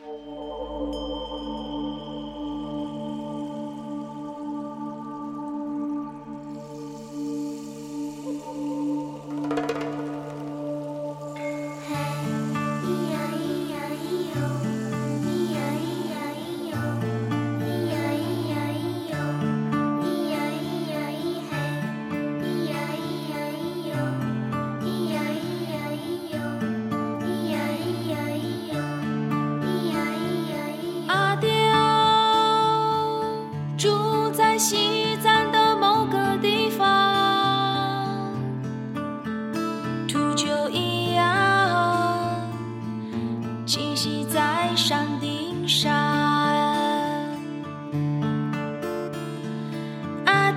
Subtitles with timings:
[0.00, 0.47] Oh.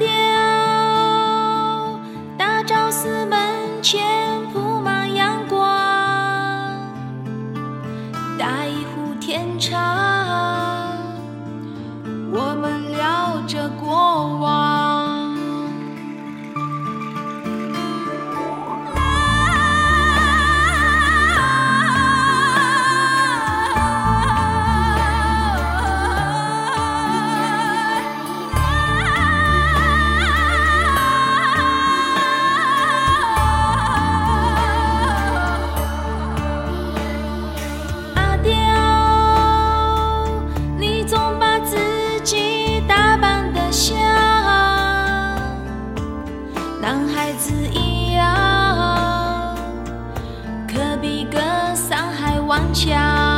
[0.00, 0.06] 凋
[2.38, 3.38] 大昭寺门
[3.82, 4.00] 前
[4.50, 5.60] 铺满阳光
[8.38, 10.96] 打一壶甜茶
[12.32, 14.69] 我们聊着过往。
[52.72, 53.29] 墙。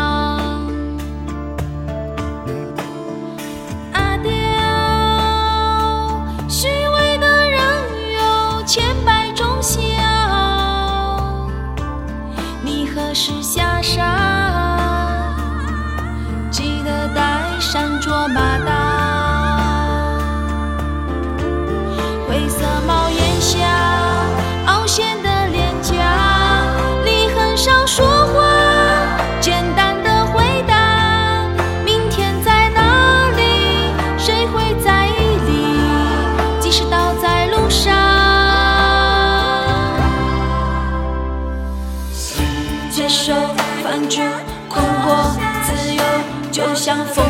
[44.74, 46.02] 生活自由
[46.50, 47.24] 就像风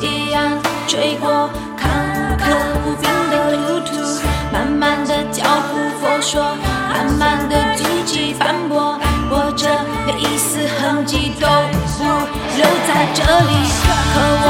[0.00, 0.50] 一样
[0.88, 2.42] 吹过，坎坷
[2.82, 3.92] 不平的路途，
[4.52, 6.42] 慢慢的脚步婆娑，
[6.90, 8.98] 慢慢的足迹斑驳，
[9.30, 9.68] 我这
[10.06, 12.04] 每一丝痕迹都不
[12.56, 13.52] 留在这里，
[14.12, 14.48] 可我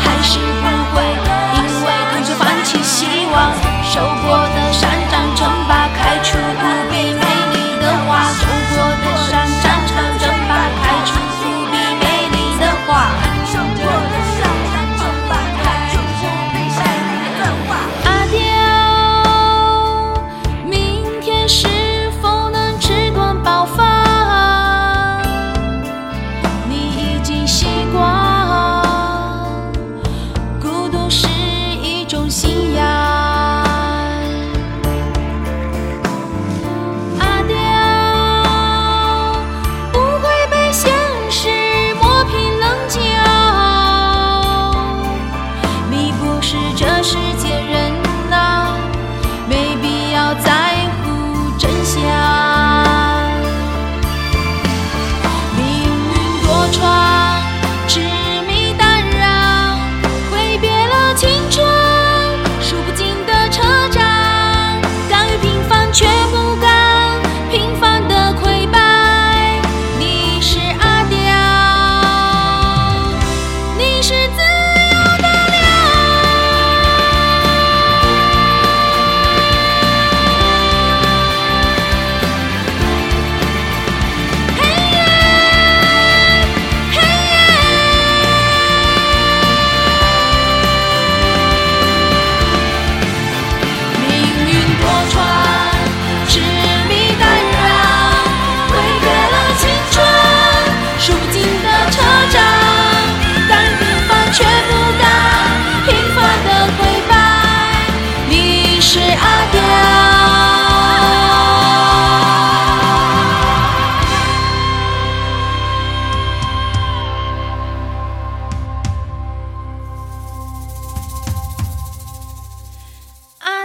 [0.00, 0.67] 还是不。
[32.38, 32.67] bichinho.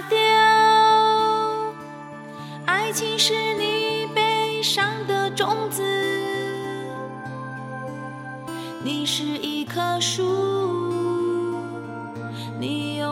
[0.10, 0.18] 掉。
[2.66, 5.84] 爱情是你悲伤的种子，
[8.84, 10.24] 你是一棵树，
[12.60, 13.02] 你有。